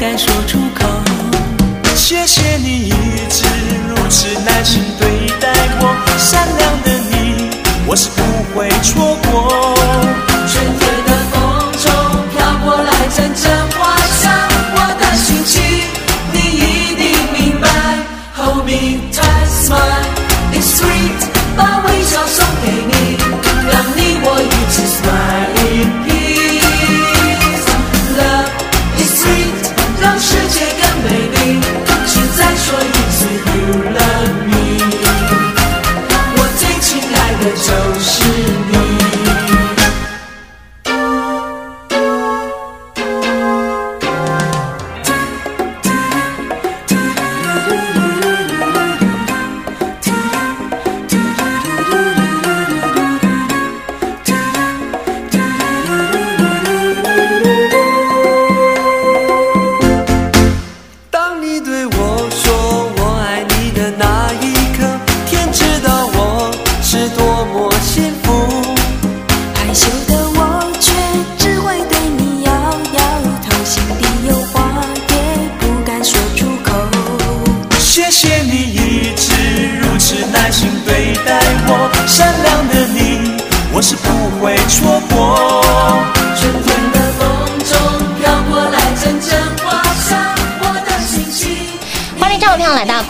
[0.00, 0.88] 敢说出口。
[1.94, 2.92] 谢谢你一
[3.28, 3.44] 直
[3.86, 7.50] 如此耐心对待我，善良的你，
[7.86, 8.22] 我是不
[8.54, 9.18] 会错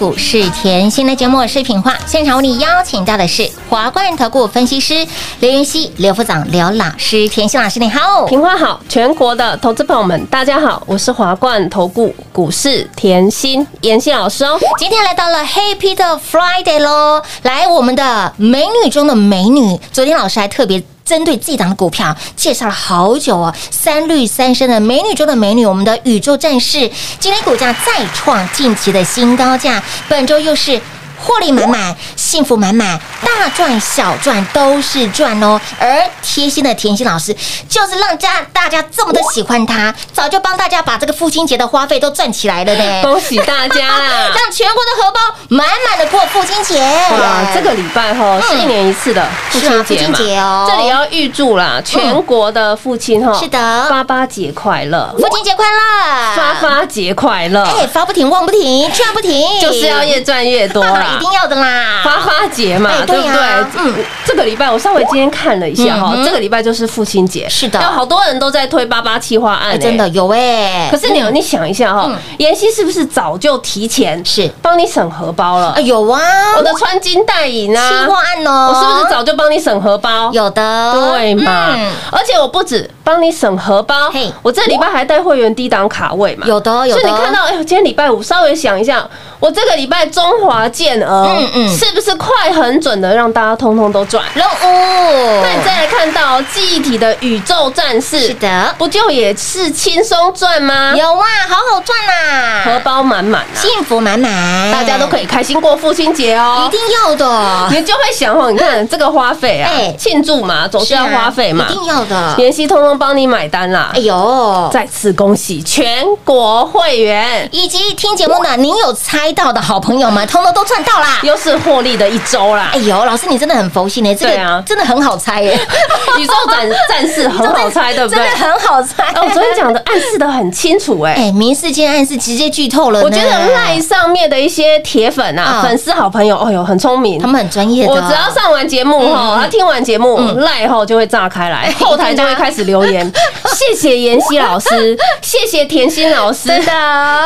[0.00, 1.94] 股市甜心的节目，我是品化。
[2.06, 5.06] 现场为你邀请到的是华冠投顾分析师
[5.40, 7.28] 刘云熙、刘副长、刘老师。
[7.28, 14.58] 甜心老师你好，平花好，全国的投资朋友们，大家好，我是华冠投顾股市甜心妍希老师哦。
[14.78, 17.22] 今天来到了 Happy 的 Friday 喽！
[17.42, 20.82] 来，我们的美女中的美女，昨天老师还特别。
[21.04, 30.80] 针对这档的股票介绍了好久哦，三绿三升的美女中的美女，我们的宇宙战士，今天股价再创近期的新高价，本周又是。
[31.22, 35.60] 获利满满，幸福满满，大赚小赚都是赚哦。
[35.78, 37.34] 而贴心的甜心老师，
[37.68, 43.02] 就是让家大家这么的喜欢他，早就帮大家把这个父亲节的花费都赚起来了呢。
[43.04, 44.30] 恭喜大家啦！
[44.34, 46.80] 让全国的荷包满满的过父亲节。
[46.80, 56.36] 哇，这个礼拜哈是一年一次的父亲节嘛，父亲节哦这里要预祝啦，全国的父亲哈，是的八八节快乐，父亲节快乐！
[56.36, 61.18] 发发节快乐，哎，发不停，旺不停，赚不停，就是要越赚越多啦一。
[61.20, 62.00] 定要的啦！
[62.02, 63.40] 花花节嘛，哎对不对？
[63.78, 63.94] 嗯，
[64.24, 70.88] 这个礼拜我稍微今天看了一下哈这个礼拜就是父亲节，是的有好多人都在推八八企划案真的有哎。
[70.90, 75.80] 可是你有你想一下哈嗯，妍希是不是早就提前是帮你省荷包了啊？
[75.80, 76.20] 有啊，
[76.56, 80.30] 我的穿金戴银啊，企划案哦，我是不是早就帮你省荷包？
[80.32, 80.92] 有的？
[80.92, 81.90] 对嘛嗯？
[82.10, 86.46] 而且我不止帮你省荷包嘿，我这礼拜还带会员低档卡位嘛。
[86.46, 87.00] 有的有的。
[87.02, 89.04] 所以你看到，哎呦，今天礼拜五，稍微想一下，
[89.40, 91.76] 我这个礼拜中华健儿，嗯嗯。
[91.76, 94.24] 是不是快很准的让大家通通都赚？
[94.34, 100.94] 任务，那你再来看到记忆体的宇宙战士，是的，不就也是轻松赚吗？
[100.96, 106.64] 有啊，好好赚呐，荷包满满啊，幸福满满，大家都可以开心过父亲节哦。
[106.64, 111.66] 一定要的，你就会想哦，你看这个花费啊哎，庆祝嘛，总是要花费嘛。
[111.68, 112.36] 一，定要的。
[112.38, 114.00] 妍希通通帮你买单啦哎。
[114.00, 121.18] 呦，再次恭喜全国会员，以及听节目的您有猜到的好朋友们，通通都赚到啦！
[121.22, 122.78] 又是获利的一周啦哎。
[122.80, 125.58] 呦，老师你真的很佛心呢，这对啊个真的很好猜耶，
[126.18, 128.32] 宇宙战战士很好猜， 对不对真？
[128.32, 129.04] 的很好猜。
[129.04, 131.14] 哎，我昨天讲的暗示的很清楚，哎。
[131.14, 133.00] 哎，明示间暗示直接剧透了。
[133.00, 137.30] 我觉得赖上面的一些铁粉啊，嗯粉丝好朋友，哎呦，很聪明他。
[137.30, 143.12] 们很专业的，我只要上完节目后，他听完节目赖后就会炸开来，后台就会开始留言，
[143.54, 146.72] 谢谢妍希老师，谢谢甜心老师，真的。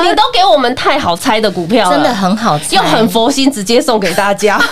[0.02, 4.62] 你都给我们太好猜的股票了，真的很好猜，又很佛心，直接送给大家。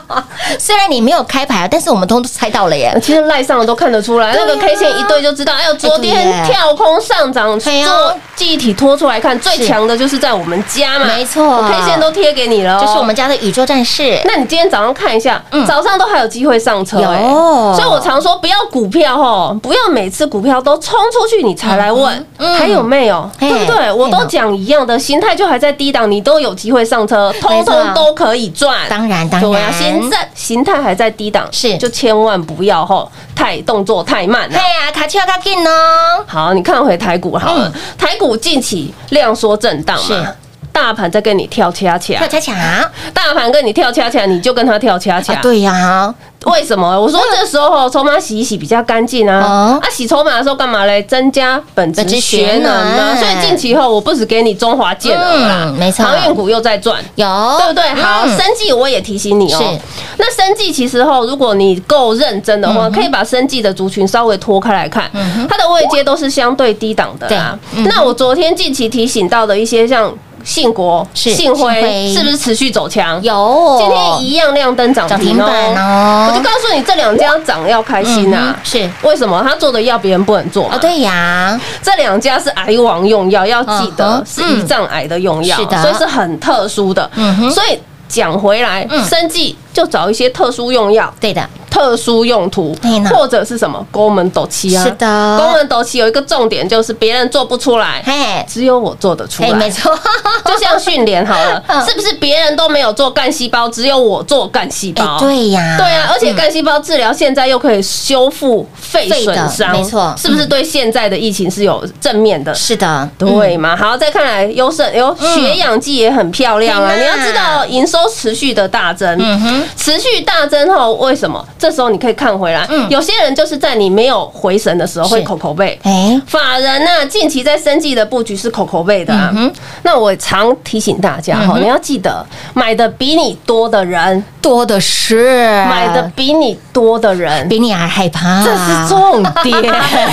[0.58, 2.96] 虽然你没有开牌啊，但是我们都猜到了耶。
[3.02, 5.54] 其实赖上都看得出来，那个 K 线一对就知道。
[5.54, 11.44] 哎呦，昨天跳空上涨，做记忆体拖出来看，最强的就是在我们家嘛，没错。
[11.44, 12.78] 我 K 线都贴给你了。
[12.78, 14.20] 哦，就是我们家的宇宙战士。
[14.24, 15.66] 那你今天早上看一下，嗯。
[15.66, 17.22] 早上都还有机会上车、哎。
[17.22, 17.74] 有。
[17.74, 23.92] 所以我常说不要股票吼，不要每次股票都冲出去你才来问、嗯还有没有，嘿对不对？
[23.92, 28.88] 我都讲一样的，心态就还在低档，你都有机会上车，通通都可以赚。
[28.88, 31.76] 当然当对啊，然，现在形态还在低档，是。
[31.78, 34.58] 就千万不要吼太动作太慢了对。
[34.58, 40.26] 呀，卡丘卡进哦，好，你看回台股好了，台股近期量缩震荡嘛，
[40.72, 42.14] 大盘在跟你跳恰恰。
[42.18, 42.54] 跳，恰恰。
[42.54, 45.34] 啊，大盘跟你跳恰恰，你就跟他跳恰恰。
[45.36, 46.14] 对呀，
[46.46, 46.98] 为什么？
[46.98, 49.78] 我说这时候筹码洗一洗比较干净啊哦。
[49.82, 51.02] 啊，洗筹码的时候干嘛嘞？
[51.02, 53.14] 增加本质学学能啊。
[53.14, 57.02] 所以近期后，我不止给你中华健儿啦嗯，没错航运股又在赚。
[57.16, 57.26] 有
[57.58, 58.02] 对不对？
[58.02, 59.78] 好，嗯生计我也提醒你哦。
[60.16, 65.10] 那生计其实后，如果你够认真的嗯话，可以把生计的族群稍微拖开来看，
[65.48, 67.58] 它的位阶都是相对低档的啦。
[67.84, 70.10] 那我昨天近期提醒到的一些像
[70.44, 73.22] 信国、是信信辉辉，是不是持续走强？
[73.22, 75.46] 有，今天一样亮灯涨涨停哦，
[75.76, 76.28] 哦。
[76.30, 78.46] 我就告诉你，这两家涨要开心啊。
[78.48, 78.54] 嗯！
[78.64, 78.90] 是。
[79.02, 79.42] 为什么？
[79.46, 80.76] 他做的药别人不能做嘛。
[80.76, 85.82] 哦，对呀，这两家是癌王用药，要记得是胰脏癌的用药，是的。
[85.82, 87.10] 所以是很特殊的。
[87.14, 87.50] 嗯哼。
[87.50, 87.78] 所以
[88.08, 89.04] 讲回来，嗯。
[89.04, 92.76] 生计就找一些特殊用药、对的，特殊用途，
[93.10, 94.84] 或者是什么宫门斗气啊。
[94.84, 99.70] 是的宫门斗气有一个重点就是别人做不出来，嘿，只有我做得出来，没来。
[99.70, 99.96] 错，
[100.44, 112.52] 就像训练好了嗯，是不是别人都没有做干细胞，只有我做干细哎胞？，对呀，对啊，而且干细胞治疗现在又可以修复肺损伤，没错是不是对现在的疫情是有正面的？
[112.54, 113.76] 是的，对嘛？
[113.76, 116.92] 好，再看来优胜有血氧剂也很漂亮啊！
[116.94, 121.44] 嗯你要知道，营收持续的大增，嗯哼，持续大增后，为什么？
[121.60, 122.88] 这时候你可以看回来，嗯。
[122.90, 125.78] 有些人就是在你没有回神的时候会口口背。
[125.84, 129.30] 哎，法人呐、近期在生计的布局是口口背的啊。
[129.36, 129.52] 嗯
[129.82, 132.24] 那我常提醒大家哈，嗯你要记得，
[132.54, 139.56] 买的比你多的人，多的是，买的比你多的人，比你还害怕，这是重点。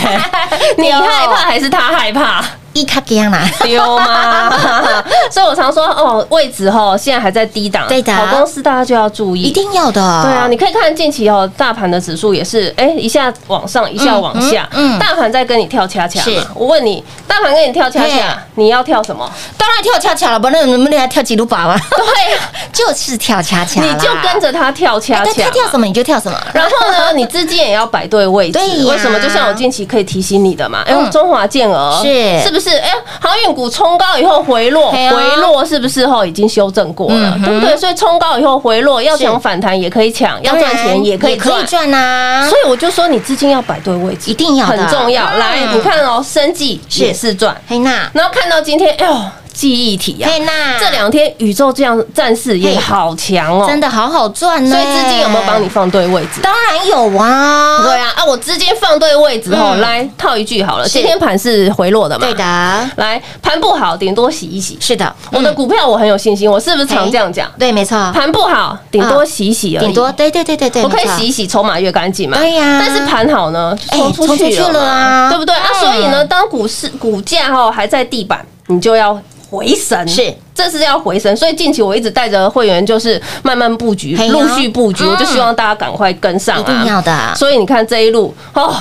[0.78, 2.44] 你害怕还是他害怕？
[2.78, 4.54] 一卡给样啦，丢吗？
[5.32, 16.22] 所以我常说哦，位置哦现在还在低档，对的好公司大家就要注意，一定要的，对啊，你可以看近期哦，大盘的指数也是，哎，一下往上，一下往下，嗯嗯大盘在跟你跳恰恰。
[16.54, 19.30] 我问你，大盘跟你跳恰恰，你要跳什么？
[19.58, 21.76] 当然跳恰恰了，不然能不能还跳几路把吗？
[21.96, 22.42] 对呀，
[22.72, 25.32] 就是跳恰恰，你就跟着他跳恰恰嘛。
[25.44, 28.54] 他跳什么你就跳什么，然后呢， 你资金也要摆对位置。
[28.54, 29.20] 对呀为什么？
[29.20, 32.67] 就像我近期可以提醒你的嘛，哎中华健儿是是不是？
[32.72, 32.92] 哎，
[33.22, 37.78] 航运股冲高以后回落，啊回落是不是后已经修正过了嗯，对不对？
[37.78, 41.56] 所以冲高以后回落，要是抢反弹也可以抢，要赚钱也可以赚。
[41.56, 45.26] 可以赚啊，所以我就说，你资金要摆对位置，一定要很重要。
[45.26, 49.14] 嗯来，你看哦，生计也是赚，黑娜，然后看到今天，哎呦，
[49.58, 55.68] 记忆体呀嘿，娜，这两天宇宙这样战士也好强哦，真的好好赚呢，所以资金有没有帮你？
[55.68, 56.42] 放对位置？
[56.44, 62.28] 当然有啊，对啊，啊，我资金放对位置后，嗯来套一句好了，是今天盘是回落的嘛？
[62.28, 62.34] 对。
[62.36, 64.78] 的，来，盘不好，顶多洗一洗。
[64.80, 67.52] 是的，我的嗯股票我很有信心，我是不是常这样讲？
[67.58, 69.86] 对，没错，盘不好，顶多洗一洗而已。
[69.86, 72.38] 顶多对对对对对，我可以洗一洗，筹码越干净嘛。
[72.38, 75.68] 对呀但是盘好呢，哎冲出出去去了啊对不对啊？
[75.74, 80.08] 嗯所以呢，当股市股价哈还在地板，你就要回神。
[80.08, 80.36] 是。
[80.58, 85.12] 这是要回升，所以近期我一直带着会员就是慢慢布局，陆续布局，嗯。
[85.12, 87.02] 我就希望大家赶快跟上一定要啊！
[87.04, 88.76] 的，所以你看这一路哦，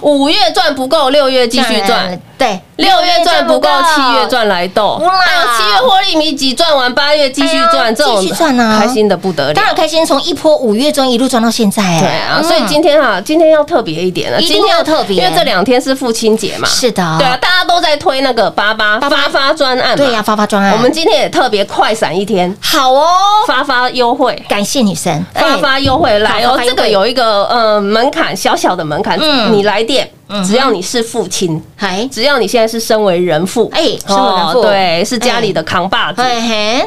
[0.00, 5.10] 五月赚不够，六月继续赚，，对，六月赚不够，七月赚来斗，哇。
[5.58, 8.80] 七月获利米几赚完，八月继续赚，这种继续赚啊。
[8.80, 9.54] 开心的不得了。
[9.54, 9.64] 当。
[9.64, 12.44] 然开心，从一波五月中一路赚到现在，哎对啊，嗯。
[12.44, 15.16] 所以今天啊，今天要特别一点了，今天要特别。
[15.16, 16.66] 因为这两天是父亲节嘛。
[16.68, 19.96] 是的，对啊，大家都在推那个八八八八发发专案。
[19.96, 23.06] 对呀，发发专案，我们今天也特别快闪一天，好哦，
[23.46, 24.40] 发发优惠。
[24.48, 25.56] 感谢女神，发哎。
[25.58, 26.18] 发优惠。
[26.20, 29.52] 来哦这个有一个呃门槛，小小的门槛，嗯。
[29.52, 30.08] 你来电，
[30.46, 34.60] 只要你是父亲，嗨，只要你现在是身为人父，哎身为人父。
[34.60, 36.22] 哦对，是家里的扛把子，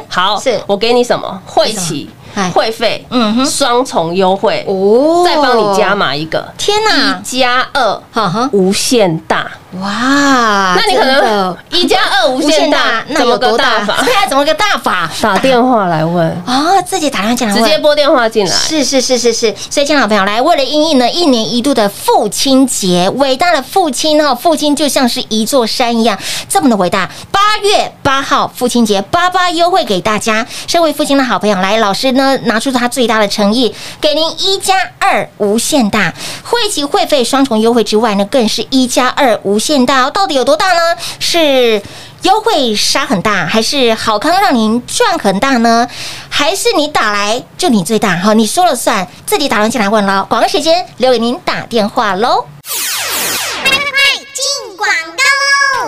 [0.08, 0.60] 好，是。
[0.66, 1.40] 我给你什么？
[1.46, 3.44] 会期哎、会费，嗯哼。
[3.46, 5.22] 双重优惠，哦。
[5.24, 14.02] 再帮你加，码一个，天哪，一加二哈哈，无限大，哇，那你可能一加二无限大，那怎么多大大法？
[14.04, 15.10] 对啊，怎么个大法？
[15.22, 18.50] 打电话来问，哦，自己打电话进来，直接拨电话进来。
[18.54, 26.18] 是是是是是，所以，亲爱的朋友，来为了应应呢一年一度的父亲节，伟大的父亲哈，父亲就像是一座山一样，
[26.50, 27.08] 这么的伟大。
[27.30, 30.46] 八月八号父亲节，八八优惠给大家。
[30.66, 36.12] 身为父亲的好朋友，来，老师呢拿出他最大的诚意，给您一加二无限大，
[36.42, 40.10] 会籍会费双重优惠之外呢，更是一加二无限大。
[40.10, 40.96] 到底有多大呢？
[41.18, 41.80] 是。
[42.22, 45.88] 优惠杀很大，还是好康让您赚很大呢？
[46.28, 48.32] 还是你打来就你最大哈？
[48.32, 50.24] 你说了算，自己打完进来问喽。
[50.28, 52.46] 广告时间留给您打电话喽。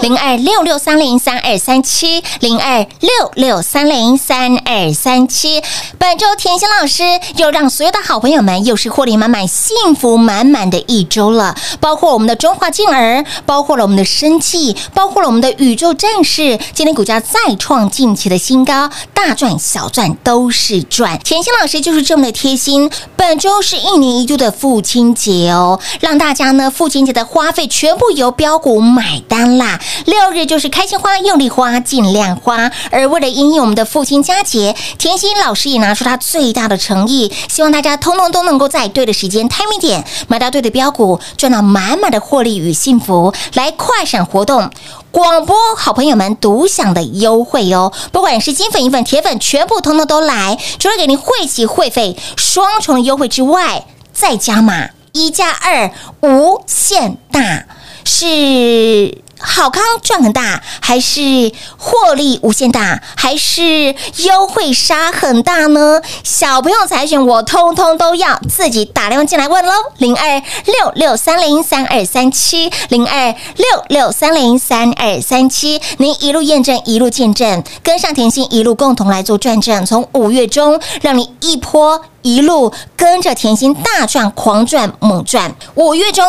[0.00, 5.62] 零二六六三零三二三七，零二六六三零三二三七。
[5.98, 7.02] 本周甜心老师
[7.36, 11.54] 又让所有的好朋友们又是获利满满、幸福满满的一周了。
[11.80, 16.58] 包括我们的中华健儿，包括了我们的生气，包括了我们的宇宙战士。
[16.72, 21.18] 今天股价再创近期的新高，大赚小赚都是赚。
[21.20, 22.90] 甜心老师就是这么的贴心。
[23.16, 29.80] 本周是一年一度的父亲节哦，让大家呢父亲节的花费全部由标股买单啦。
[30.06, 32.70] 六日就是开心花、用力花、尽量花。
[32.90, 43.32] 而为了应应我们的父亲佳节，甜心老师也拿出他最大的诚意，希望大家通通都能够在对的时间 timing 点买到对的标股，赚到满满的获利与幸福。
[43.54, 44.70] 来快闪活动。
[45.10, 50.58] 广播好朋友们独享的优惠哦，不管是金粉、银粉、铁粉，全部通通都来。
[50.80, 57.64] 除了给您会期会费双重优惠之外，再加码一加二无限大，
[58.04, 66.00] 是好康赚很大，还是获利无限大，还是优惠杀很大呢？
[66.22, 86.24] 小朋友才选，我通通都要，自己打电话进来问喽，零二六六三零三二三七，零二六六三零三二三七，您一路验证，一路见证，跟上甜心，一路共同来做转正，从五月中让你一波一路跟着甜心大赚、狂赚、猛赚，五月中。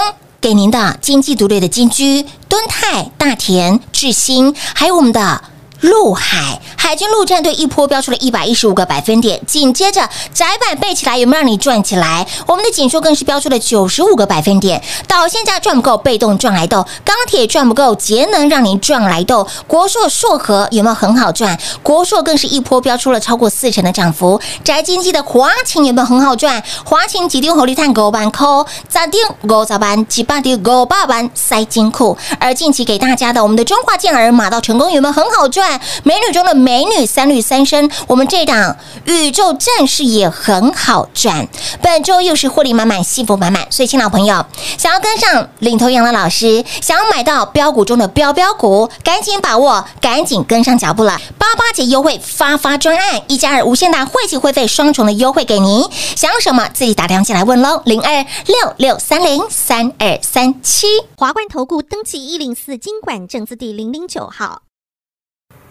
[0.45, 5.43] 给您的经济独立的金居、敦泰、大田、智新，还有我们的。
[5.81, 12.25] 陆海海军陆战队一波飙出了一百一十五个百分点，紧接着窄板背起来有没有让你赚起来？
[12.45, 21.57] 我们的锦硕更是飙出了九十五个百分点，导线价赚不够，被动赚来豆，钢铁赚不够，节能让您赚来豆，国硕硕和有没有很好赚？
[21.81, 26.63] 国硕更是一波飙出了超过四成的涨幅，宅经济的华勤有没有很好赚？
[26.85, 32.15] 华勤几丢红利碳狗板扣，咋定五十万，几把丢五百万塞金库。
[32.39, 35.64] 而近期给大家的我们的中华健儿马到成功有没有很好赚？
[36.03, 41.47] 美女中的美女，三绿三生，我们这档宇宙战士也很好赚。
[41.81, 43.65] 本周又是获利满满，幸福满满。
[43.71, 44.45] 所以，亲老朋友，
[44.77, 51.19] 想要跟上领头羊的老师，想要买到标股中的标标股，赶紧把握，赶紧跟上脚步了。
[51.37, 55.87] 八八节优惠发发专案，一加二无限大会期会费双重的优惠给您。
[56.15, 60.87] 想要什么，自己打电话进来问喽，零二六六三零三二三七。
[61.17, 64.64] 华冠投顾登记一零四经管证字第零零九号。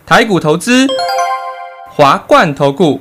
[0.06, 0.86] 台股投资，
[1.90, 3.00] 华冠投顾。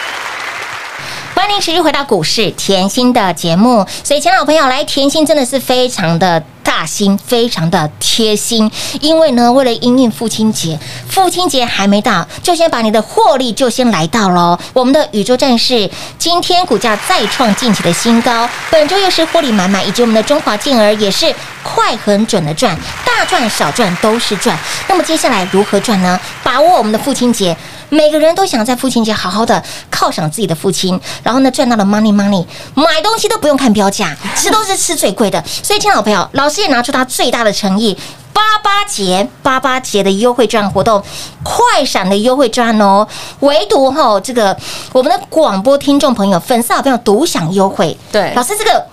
[1.41, 3.83] 欢迎持续回到股市甜心的节目。
[4.03, 8.71] 所以，前老朋友，来甜心真的是非常的大心，非常的贴心。
[9.01, 10.77] 因为呢，为了应应父亲节，
[11.09, 14.55] 父亲节还没到，就先把你的获利就先来到喽。
[14.71, 21.33] 我们的宇宙战士今天股价再创近期的新高，本周又是获利满满，以及我们的中华健儿也是
[21.63, 24.55] 快很准的赚，大赚小赚都是赚。
[24.87, 26.19] 那么接下来如何赚呢？
[26.43, 27.57] 把握我们的父亲节。
[27.91, 35.43] 每个人都想在父亲节好好的犒赏自己的父亲，然后呢赚到了 money money，买东西都不用看标价，吃都是吃最贵的。
[35.61, 37.97] 所以，亲爱的朋友，老师也拿出他最大的诚意。
[38.33, 41.03] 八八节八八节的优惠券活动，
[41.43, 43.05] 快闪的优惠券哦，
[43.41, 44.57] 唯独哈这个
[44.93, 47.95] 我们的广播听众朋友、粉丝好朋友独享优惠。
[48.09, 48.83] 对老师这个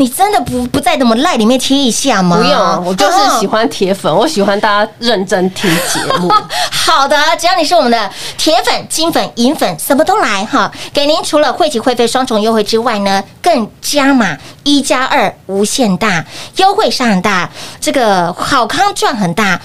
[0.00, 2.38] 你真的不不在我们赖里面贴一下吗？
[2.38, 3.60] 不用，我就是喜欢。
[3.68, 6.32] 铁粉，我喜欢大家认真听节目。
[6.72, 10.72] 好的，只要你是我们的铁粉、金粉、银粉，什么都来哈。
[10.94, 16.24] 给您除了会籍会费双重优惠之外呢，更加码一加二无限大，
[16.56, 19.60] 优惠上很大，这个好康赚很大。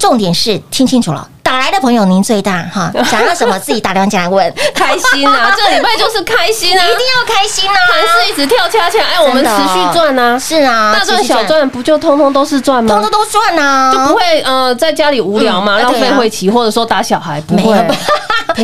[0.00, 5.52] 重点是听清楚了，打来的朋友您最大哈， 想要什么自己打电话进来问，开心啊！
[5.54, 6.82] 这个礼拜就是开心啊！
[6.82, 7.76] 一定要开心啊！
[7.92, 10.38] 盘是一直跳恰恰，哎，我们持续赚啊！
[10.38, 12.94] 是啊，大赚小赚不就通通都是赚吗？
[12.94, 17.94] 通通都赚啊，就不会呃在家里无聊嘛，嗯浪费会期或者说打小孩，不没有会。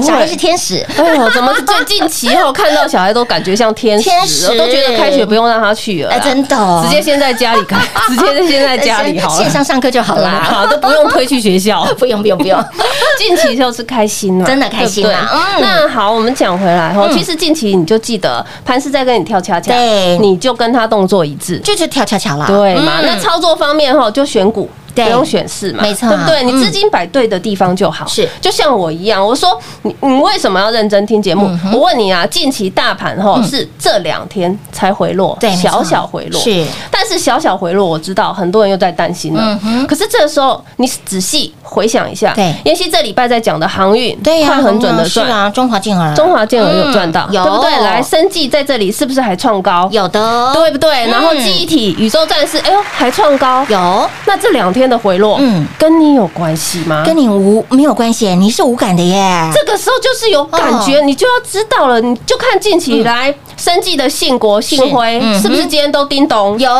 [0.03, 0.85] 小孩是天使。
[0.97, 4.47] 哎呦，怎么最近期后看到小孩都感觉像天使，天使。
[4.47, 6.57] 我都觉得开学不用让他去了，哎真的。
[6.57, 7.77] 哦直接先在家里开，
[8.09, 11.85] 直接先在家里好了，线上上课就好啦， 好都不用推去学校。
[11.99, 12.63] 不用不用不用。
[13.19, 17.13] 近期就是开心了，真的开心啦那好，我们讲回来哈，嗯。
[17.17, 20.19] 其实近期你就记得潘是在跟你跳恰恰，对。
[20.19, 23.01] 你就跟他动作一致，就是跳恰恰啦，对嘛？
[23.01, 23.07] 嗯。
[23.07, 24.69] 那操作方面哈，就选股。
[25.05, 26.43] 不用选市嘛，没错对不对？
[26.45, 28.07] 你嗯资金摆对的地方就好。
[28.07, 31.51] 是就像我一样，我说你你为什么要认真听节目？
[31.73, 39.87] 我问你啊，近期大盘哈是这两天才回落，小小回落是，但是小小回落，我知道很多人又在担心了嗯。
[39.87, 45.27] 可是这个时候，你仔细回想一下，对妍希这礼拜在讲的航运，对呀，快很准的赚。
[45.27, 47.71] 是啊，中华健儿，中华健儿有赚到，嗯对不对？
[47.81, 49.89] 来，生技在这里是不是还创高？
[49.93, 51.07] 有的，对不对？
[51.09, 53.65] 然后嗯记忆体、宇宙战士，哎呦，还创高。
[53.69, 57.03] 有那这两天的回落，嗯嗯，跟你有关系吗？
[57.05, 59.51] 跟你无没有关系，你是无感的耶。
[59.55, 62.01] 这个时候就是有感觉，你就要知道了。
[62.01, 66.59] 你就看近期来生技的信国、信辉嗯，是不是今天都叮咚？
[66.59, 66.71] 有，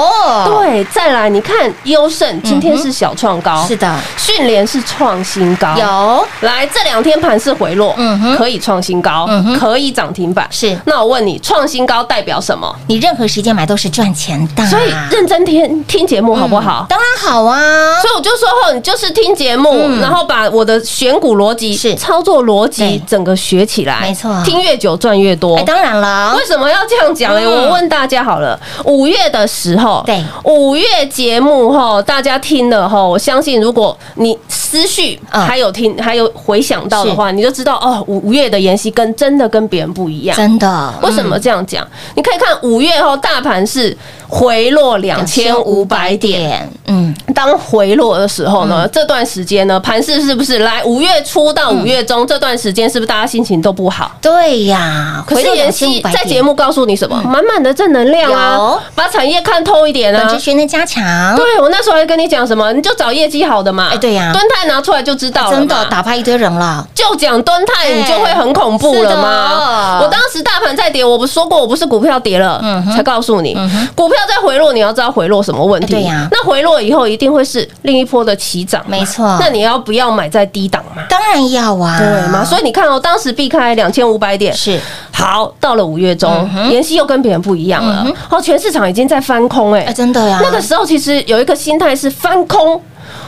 [0.45, 6.27] 对，再来你看优胜今天是小创高，是的，迅联是创新高，有。
[6.41, 8.37] 来这两天盘是回落，嗯哼。
[8.37, 10.47] 可以创新高嗯哼，可以涨停板。
[10.51, 10.79] 是。
[10.85, 12.75] 那我问你，创新高代表什么？
[12.87, 16.87] 你任何时间买都是赚钱的，所以认真听听节目好不好？
[16.89, 18.01] 当然好啊。
[18.01, 20.01] 所以我就说后，你就是听节目，嗯。
[20.01, 21.95] 然后把我的选股逻辑、是。
[21.95, 24.43] 操作逻辑整个学起来，没错。
[24.45, 25.57] 听越久赚越多。
[25.57, 25.63] 哎，。
[25.63, 26.35] 当然了。
[26.37, 27.41] 为，什么要这样讲呢？
[27.41, 40.37] 嗯我问大家好了，五月的时候，对五月节目哈，大家听了哈，我相信如果你思绪嗯还有听，还有回想到的话，你就知道哦，五五月的妍希跟真的跟别人不一样。
[40.37, 41.87] 真的，为什么这样讲？
[42.15, 43.97] 你可以看五月后大盘是
[44.29, 54.11] 回落两千五百点，嗯，当回落的时候呢，这段时间呢，盘势是不是来五月初到五月中这段时间，是不是大家心情都不好？
[54.21, 55.25] 对呀。
[55.27, 57.21] 可是妍希在节目告诉你什么？
[57.23, 60.45] 满满的正能量有啊，把产业看透一点啊本职。
[60.45, 62.73] 学能加强，对我那时候还跟你讲什么？
[62.73, 63.89] 你就找业绩好的嘛。
[63.91, 65.57] 哎对呀蹲泰拿出来就知道了嘛。
[65.57, 66.87] 真的打败一堆人了。
[66.95, 70.01] 就讲蹲泰，你就会很恐怖了吗？
[70.03, 75.95] 我当时大盘在跌，我不说过我不是股票跌了，嗯才告诉你嗯，股票在回落，你要知道回落什么问题。
[75.95, 81.03] 哎对呀那回落以后一定会是另一波的起涨，没错那你要不要买在低档嘛？
[81.09, 82.45] 当然要啊，对嘛？
[82.45, 84.81] 所以你看哦，当时避开两千五百点，是
[85.13, 88.15] 好，到了五月中妍希又跟别人不一样了嗯。
[88.31, 92.81] 哦，全市场已经在翻空哎哎，，真的呀，那个时候其实有一个心态是翻空。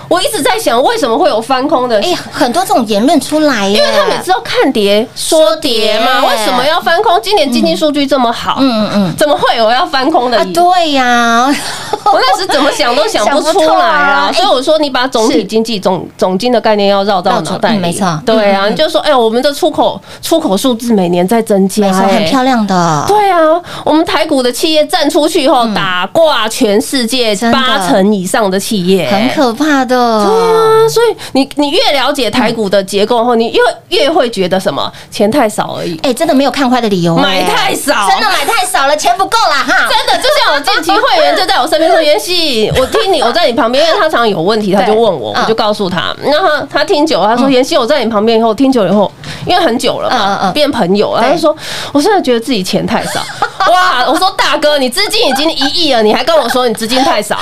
[0.08, 6.30] 我一直在想，为什么会有翻空的哎呀，很多这种言论出来，因为他每次都看跌说跌嘛，跌。
[6.30, 7.20] 为什么要翻空？
[7.22, 9.14] 今年经济数据这么好，嗯嗯嗯。
[9.16, 10.38] 怎么会有要翻空的？
[10.38, 10.44] 啊，？
[10.54, 11.46] 对呀，
[12.04, 14.28] 我那时怎么想都 想不出来啊。
[14.28, 14.32] 啊！
[14.32, 18.20] 所以我说，你把总体经济总总经的概念要绕到脑袋里，嗯没错。
[18.24, 23.38] 对啊，你就说，哎，我们的出口出口数字每年在增加，很漂亮的，对啊，
[23.84, 33.60] 我们台股的企业站出去以后，打挂全世界八成以上的企业，很可怕的的，对啊，所以你你越了解台股的结构后，你越
[34.00, 39.88] 越会觉得什么钱太少而已，哎，真的没有看坏的理由，买哎太少，真的买太少了，钱不够啦哈。
[39.88, 46.14] 真的，就像我近期会员就在我身边说：“妍希，我听你，我在你旁边，因为他常常有问题，他就问我，嗯我就告诉他。
[46.22, 49.10] 然后他听久了，他说：‘妍希，我在你旁边以后，听久了以后，
[49.46, 51.54] 因为很久了嘛，嗯变朋友了。’他就说
[51.92, 53.20] ：‘我现在觉得自己钱太少。
[53.68, 54.06] ’哇！
[54.08, 57.38] 我说大哥，你资金已经一亿了，你还跟我说你资金太少，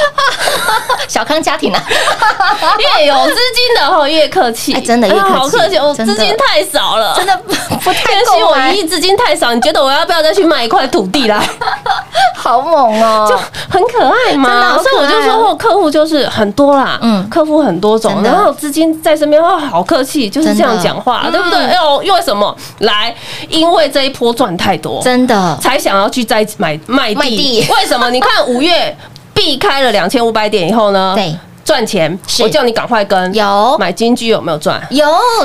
[1.07, 1.81] 小康家庭啊，
[2.98, 11.40] 越有资金的哈越客气，哎真的越客气好客气，我资金太少了，真的不 不太妍希，够我一亿资金太少，你觉得我要不要再去买一块土地来？
[12.37, 13.37] 好猛哦，就
[13.68, 17.16] 很可爱嘛，所以我就说，哦，客户就是很多啦，嗯。
[17.16, 21.59] 嗯，客户很多种然后资金在身边，哦，好客气，就是这样讲话，对不对？
[21.59, 22.55] 嗯哎呦，因为什么？
[22.81, 23.12] 来，
[23.48, 25.57] 因为这一波赚太多，真的。
[25.61, 27.14] 才想要去再买卖地。
[27.14, 27.66] 卖地。
[27.70, 28.11] 为什么？
[28.11, 28.96] 你看五月
[29.35, 31.12] 避开了两千五百点以后呢？
[31.16, 31.35] 对，
[31.66, 33.35] 赚钱，我叫你赶快跟。
[33.35, 34.81] 有买金居有没有赚？
[34.90, 35.05] 有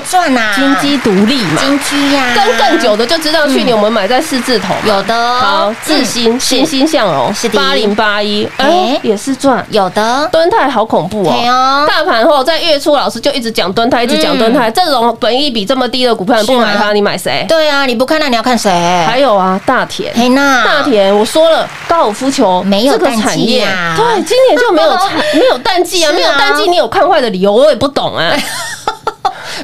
[0.10, 1.60] 赚呐，金鸡独立嘛。
[1.60, 9.66] 金居呀，跟更久的就知道，去年我们买在四字头嘛，有的好，自新、嗯欣欣向荣是的八零八一，哎哎，也是赚。
[9.72, 11.52] 有的，敦泰好恐怖对哦！
[11.52, 14.70] 哦，大盘后在月初，老师就一直讲敦泰，一直讲敦泰。
[14.70, 17.44] 这种本益比这么低的股票，你不买它，啊你买谁？
[17.50, 18.70] 对啊，你不看那你要看谁？
[19.08, 20.14] 还有啊，大田。
[20.14, 28.34] 黑娜，大田，我说了，高尔夫球没有淡季产业，啊对，今年就没有产 没有淡季啊没有淡季，你有看坏的理由，我也不懂啊。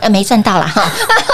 [0.02, 0.84] 呃没赚到啦哈，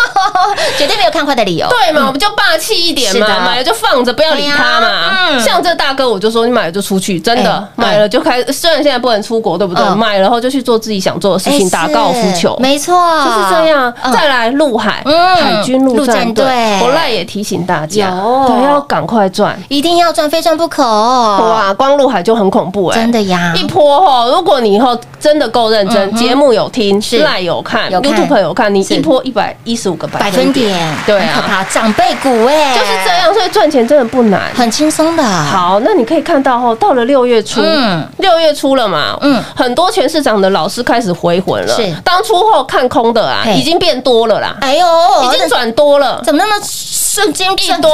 [0.77, 1.67] 绝对没有看坏的理由。
[1.69, 5.11] 对嘛，我们就霸气一点嘛，买了就放着，不要理他嘛。
[5.29, 5.39] 嗯。
[5.39, 8.43] 像这大哥，我就说你买了就出去，真的哎买了就开。
[8.45, 9.83] 虽然现在不能出国，对不对？
[9.83, 9.97] 嗯。
[9.97, 12.55] 买了后就去做自己想做的事哎情，打高尔夫球。
[12.57, 12.61] 是。
[12.61, 14.11] 没错，就是这样，嗯。
[14.13, 15.35] 再来陆海，嗯。
[15.35, 16.45] 海军陆陆战战队。
[16.45, 18.45] 队，我赖也提醒大家，有。
[18.47, 19.57] 对，要赶快赚。
[19.69, 20.83] 一定要赚，非赚不可。
[20.83, 23.53] 哇，光陆海就很恐怖哎，真的呀。
[23.55, 27.19] 一波哈，如果你以后真的够认真，节目有听，是。
[27.23, 34.51] 赖有看有看，YouTube 有看，你一波一百一十五个百百分点，对啊，可怕，长辈股哎，就是这，样，所以赚钱真的不难。
[34.55, 38.07] 很轻松的。，好，那你可以看到哦，到了六月初，嗯。
[38.17, 39.37] 六月初了嘛，嗯。
[39.37, 41.75] 嗯，很多全市场的老师开始回魂了。
[41.75, 41.93] 是。
[42.03, 44.85] 当初后看空的啊，已经变多了啦，哎呦，
[45.23, 46.21] 已经转多了。
[46.23, 46.65] 怎么那么
[47.13, 47.91] 瞬间一堆，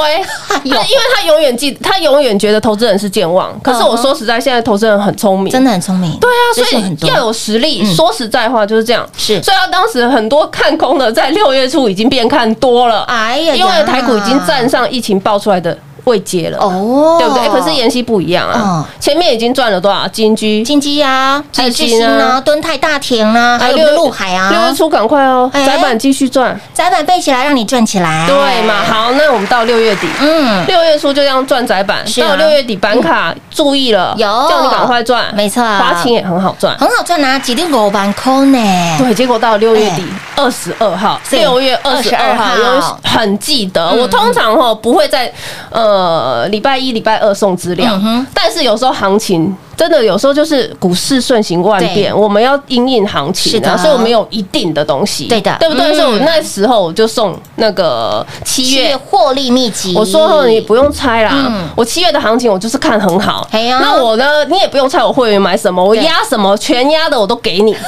[0.48, 0.80] 他 因为
[1.14, 3.52] 他永远记，他永远觉得投资人是健忘。
[3.60, 6.16] 可是我说实在，现在投资人很聪明，真的很聪明。
[6.18, 7.82] 对啊，所以要有实力。
[7.84, 13.02] 嗯说实在话就是这样，是所以他当时很多看空的，在六月初已经变看多了。
[13.02, 16.58] 哎呀呀，因为台股已经站上疫情爆出来的位阶了。
[16.58, 17.48] 哦，对不对？
[17.48, 18.60] 可是妍希不一样嗯。
[18.60, 20.06] 啊，前面已经赚了多少？
[20.08, 20.62] 金居？
[20.62, 25.64] 金鸡啊，还有智智新新啊啊，敦泰大田啊，还有陆海啊，六月初赶快哦，哎。
[25.64, 28.26] 窄板继续赚，窄板背起来，让你赚起来。
[28.26, 34.26] 对嘛？，好，那我们到六月底，嗯，六月初就这样赚窄板，到六月底板卡注意了，有。
[34.48, 35.62] 叫你赶快赚，没错。
[35.62, 36.76] 华勤也很好赚。
[36.78, 38.58] 很好赚啊，几粒五万块呢。
[38.98, 40.04] 对，结果到六月底
[40.36, 43.88] 二十二号，六月二十二号，22有很记得。
[43.90, 43.98] 嗯。
[44.00, 45.30] 我通常哈不会在
[45.70, 45.99] 呃
[46.48, 53.70] 礼拜一、礼拜二送资料嗯，但是有时候行情真的有时候就是股市瞬息万变，我们要因应行情是的。
[53.70, 55.56] 啊，所以我们有一定的东西，对的。
[55.58, 55.90] 对不对？
[55.90, 55.94] 嗯。
[55.96, 58.96] 所以我那时候我就送那个七七月月。
[58.96, 61.68] 获利秘籍，我说后你不用猜啦，嗯。
[61.74, 63.46] 我七月的行情我就是看很好。
[63.50, 63.78] 哎呀。
[63.80, 66.04] 那我呢，你也不用猜我会员买什么，我对。
[66.04, 67.76] 压什么，全压的我都给你。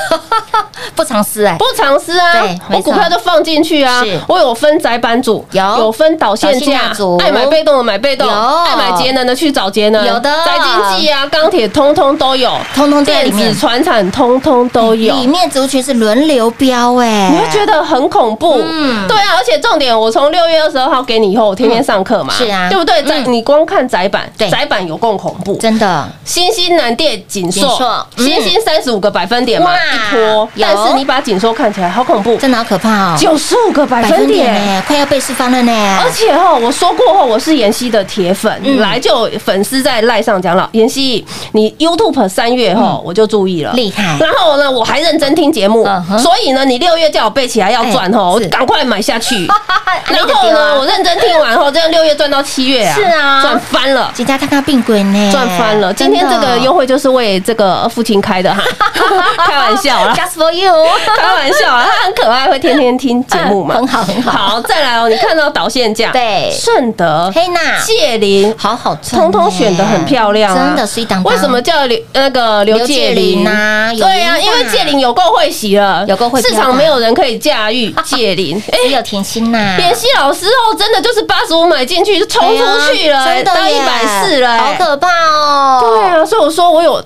[0.95, 5.63] 不藏私哎，不藏私啊我股票就放进去啊，我有分宅版主，有。
[5.79, 10.31] 有分导线导线架架组，爱买被动的买被动，爱买节能的去找节能，有的。
[10.45, 15.15] 宅经济啊、钢铁通通都有，通通在里电面子、船产通通都有。
[15.15, 19.07] 里面族群是轮流标哎，你会觉得很恐怖，嗯。
[19.09, 22.69] 对啊，而且重点，我从六月二十二号给你以后，我天天上课嘛，是啊。
[22.69, 23.03] 对不对？
[23.03, 23.33] 在嗯。
[23.33, 24.49] 你光看窄板，对。
[24.51, 26.09] 窄板有够恐怖，真的。
[26.25, 27.77] 新兴南电锦锦硕。
[27.77, 28.25] 硕，嗯。
[28.25, 34.53] 新兴三十五个百分点嘛，一波，但是你把紧缩看起来好恐怖，真的好可怕哦，九十五个百百分点。
[34.53, 38.83] 呢，快要被释放了呢，而且哦，我说过后，我是妍希的铁粉，嗯。
[38.83, 44.17] 来就有粉丝在赖上讲了，妍希，你 YouTube 三月后我就注意了，厉害。
[44.19, 45.85] 然后呢，我还认真听节目
[46.19, 48.49] 所以呢，你六月叫我背起来要赚吼，我是。
[48.49, 49.47] 赶快买下去。
[50.07, 53.43] 然后呢，我认真听完后，这样六月赚到七月啊，是啊。
[53.43, 54.11] 赚翻了。
[54.15, 55.93] 几家看看病鬼呢，赚翻了！
[55.93, 58.63] 今天这个优惠就是为这个父亲开的哈，
[59.47, 60.73] 开玩笑啦，Just for you，
[61.17, 64.33] 开玩笑啊，他很可爱，会天天听节目嘛，嗯很好很好。
[64.33, 66.51] 好，再来哦，你看到导线价，对。
[66.53, 67.79] 顺德、黑娜。
[67.79, 68.55] 谢林。
[68.59, 78.57] 好好，通通选的很漂亮啊，真的是一档档为什么叫刘那个刘刘介介林林啊对啊，赢啊因为介林有够会洗了，有够会市场没有人可以驾驭介林。
[78.71, 84.59] 哎，只有甜心呐，扁西老师哦，真的就是八十五买进去就冲出去了，到一百四了，哎。
[84.59, 87.03] 好可怕哦，对啊，所以我说我有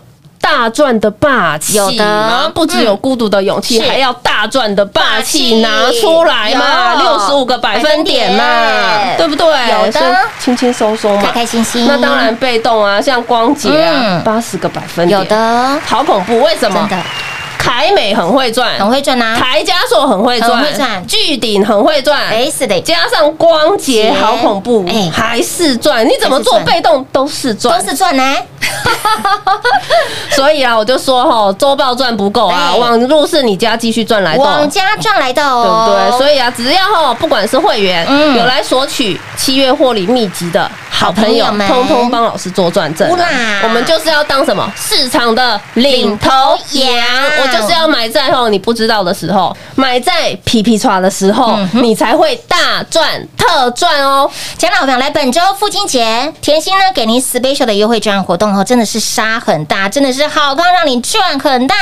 [0.47, 1.75] 大赚的霸气。
[1.75, 2.05] 有的。
[2.05, 3.89] 吗不只有孤独的勇气，是。
[3.89, 5.39] 还要大赚的霸霸气。
[5.39, 8.45] 气拿出来嘛，六十五个百分点嘛
[9.19, 9.47] 对不对？
[9.47, 10.17] 有的。
[10.39, 11.23] 轻轻松松嘛。
[11.23, 11.87] 开，开心心。
[11.89, 16.89] 那当然被动啊，像光洁啊嗯，八十个百分点，有的，好恐怖，为什么
[17.67, 19.37] 凯美很会赚，很会赚呐。
[19.37, 21.05] 台加硕很会赚，很会赚。
[21.07, 25.11] 巨鼎很会赚，哎，是的，加上光洁洁好恐怖，哎。
[25.13, 28.37] 还是赚，你怎么做被动都是赚，都是赚呢。
[30.31, 32.79] 所以啊，我就说哈，周报赚不够啊，哎。
[32.79, 36.19] 网路是你家继续赚来的，往家赚来的对哦，不对？
[36.19, 38.37] 所以啊，只要哈，不管是会员嗯。
[38.37, 43.09] 有来索取七月获利秘籍的好朋友通通帮老师做转正。
[43.63, 44.71] 我们就是要当什么？
[44.77, 46.29] 市场的领头
[46.73, 46.85] 羊。
[46.87, 47.07] 领头羊，
[47.43, 54.31] 我就是要买在后你不知道的时候，买在皮皮抓的时候，嗯你才会大赚特赚哦。
[54.59, 61.75] 亲爱的好朋友，来本周父亲节，甜心呢给您 special 的优惠券活动哦，真的是杀很大，真的是好康让你赚很大。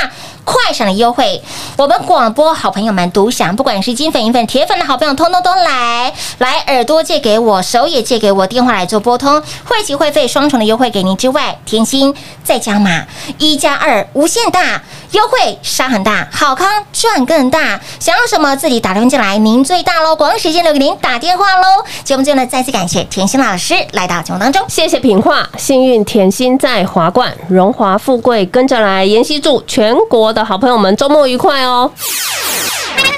[0.45, 1.43] 快闪的优惠，
[1.77, 13.07] 我们广播好朋友们独享，不管是金粉、银粉、铁粉的好朋友，通通都来来，耳朵借给我，手也借给我，电话来做拨通，会籍会费双重的优惠给您之外，甜心再加码
[13.39, 21.85] 一加二无限大优惠，杀很大，好康赚更大，想要什么自己打电话进来，您最大喽，广告时间留给您打电话喽。
[22.05, 24.63] 节目最后呢，再次感谢甜心老师来到节目当中。
[24.69, 29.05] 谢谢品画，幸运甜心在华冠，荣华富贵跟着来。
[29.05, 31.91] 妍希祝全国的好朋友们周末愉快哦！
[31.97, 33.13] 快快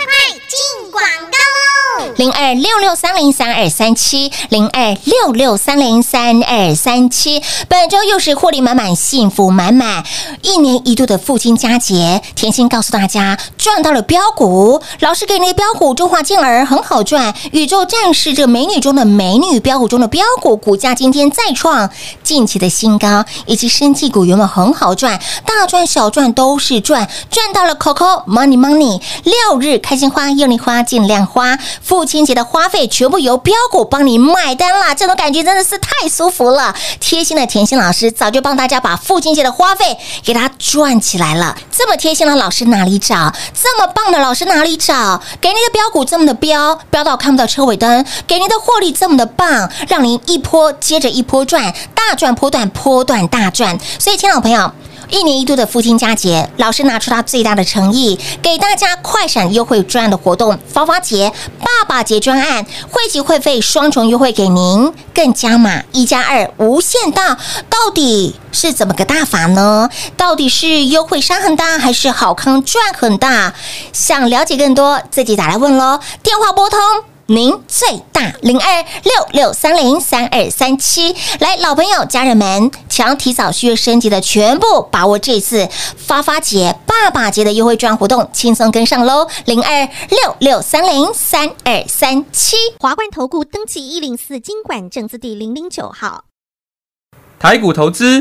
[0.47, 1.03] 进广
[1.33, 1.39] 告！
[2.17, 7.43] 零二六六三零三二三七，零二六六三零三二三七。
[7.69, 10.05] 本周又是获利满满，幸福满满，
[10.43, 21.91] 一年一度的父亲佳节，甜心告诉大家赚到了标股，老师给你的标股中华健儿很好赚，宇宙战士这美女中的美女，标股中的标股，股价今天再创
[22.23, 36.75] 近期的新高，以及生技股原本很好赚，大赚小赚都是赚，赚到了 Coco Money Money，六日开心花、用力花、尽量花，父亲节的花费全部由标股帮你买单啦，这种感觉真的是太舒服了。
[36.99, 43.33] 贴心的甜心老师早就帮大家把父亲节的花费给他赚起来了，这么贴心的老师哪里找？
[43.55, 45.23] 这么棒的老师哪里找？
[45.41, 53.79] 给您的标股这么的标，标到看不到车尾灯，给您的获利这么的棒，让您一波接着一波赚，大赚波段，波段大赚。
[54.01, 54.73] 所以，亲爱的朋友。
[55.09, 67.39] 一年一度的父亲佳节，老师拿出他最大的诚意，给大家快闪优惠专案的活动，发发节、爸爸节专案，会籍会费双重优惠给您，更加码一加二无限大，
[67.71, 69.89] 到底是怎么个大法呢？
[70.17, 73.55] 到底是优惠商很大，还是好康赚很大？
[73.93, 76.79] 想了解更多，自己打来问喽，电话拨通。
[77.29, 89.27] 您最大零二六六三零三二三七，来老朋友家人们，想要提早续约升级的，全部把握这次发发节、爸爸节的优惠券活动，轻松跟上喽！
[89.47, 92.57] 零二六六三零三二三七。
[92.79, 96.27] 华冠投顾登记一零四经管证字第零零九号。
[97.41, 98.21] 台股投资，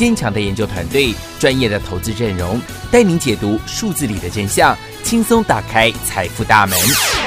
[0.00, 2.58] 坚强的研究团队，专业的投资阵容，
[2.90, 6.78] 带您解读数字里的真相，轻松打开财富大门。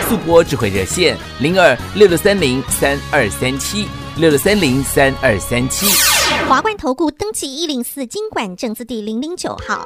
[0.09, 5.85] 速播智慧热线零二六六三零三二三七六六三零三二三七。
[6.49, 9.85] 华冠投顾登记一零四经管证字第零零九号。